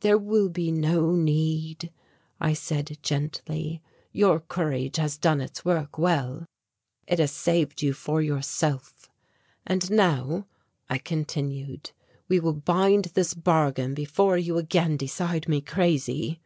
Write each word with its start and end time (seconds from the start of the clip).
"There 0.00 0.16
will 0.16 0.48
be 0.48 0.72
no 0.72 1.14
need," 1.14 1.92
I 2.40 2.54
said 2.54 2.96
gently, 3.02 3.82
"your 4.10 4.40
courage 4.40 4.96
has 4.96 5.18
done 5.18 5.42
its 5.42 5.66
work 5.66 5.98
well 5.98 6.46
it 7.06 7.18
has 7.18 7.30
saved 7.32 7.82
you 7.82 7.92
for 7.92 8.22
yourself. 8.22 9.10
And 9.66 9.90
now," 9.90 10.46
I 10.88 10.96
continued, 10.96 11.90
"we 12.26 12.40
will 12.40 12.54
bind 12.54 13.10
this 13.12 13.34
bargain 13.34 13.92
before 13.92 14.38
you 14.38 14.56
again 14.56 14.96
decide 14.96 15.46
me 15.46 15.60
crazy." 15.60 16.40